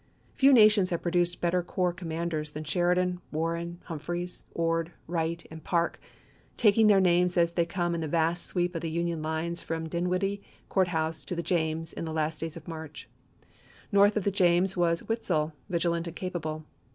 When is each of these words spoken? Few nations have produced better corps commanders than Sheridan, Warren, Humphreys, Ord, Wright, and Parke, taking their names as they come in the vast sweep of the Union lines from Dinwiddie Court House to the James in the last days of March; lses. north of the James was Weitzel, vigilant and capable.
Few 0.33 0.51
nations 0.51 0.89
have 0.89 1.03
produced 1.03 1.41
better 1.41 1.61
corps 1.61 1.93
commanders 1.93 2.49
than 2.53 2.63
Sheridan, 2.63 3.21
Warren, 3.31 3.79
Humphreys, 3.83 4.45
Ord, 4.55 4.91
Wright, 5.05 5.45
and 5.51 5.63
Parke, 5.63 5.99
taking 6.57 6.87
their 6.87 6.99
names 6.99 7.37
as 7.37 7.51
they 7.51 7.67
come 7.67 7.93
in 7.93 8.01
the 8.01 8.07
vast 8.07 8.47
sweep 8.47 8.73
of 8.73 8.81
the 8.81 8.89
Union 8.89 9.21
lines 9.21 9.61
from 9.61 9.87
Dinwiddie 9.87 10.41
Court 10.69 10.87
House 10.87 11.23
to 11.25 11.35
the 11.35 11.43
James 11.43 11.93
in 11.93 12.05
the 12.05 12.13
last 12.13 12.39
days 12.39 12.57
of 12.57 12.67
March; 12.67 13.07
lses. 13.11 13.57
north 13.91 14.17
of 14.17 14.23
the 14.23 14.31
James 14.31 14.75
was 14.75 15.03
Weitzel, 15.07 15.53
vigilant 15.69 16.07
and 16.07 16.15
capable. 16.15 16.65